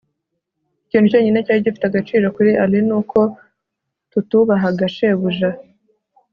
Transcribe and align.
ikintu 0.85 1.07
cyonyine 1.11 1.39
cyari 1.45 1.65
gifite 1.65 1.85
agaciro 1.87 2.25
kuri 2.35 2.51
alain 2.63 2.85
nuko 2.89 3.19
tutubahaga 4.11 4.85
shebuja 4.95 5.49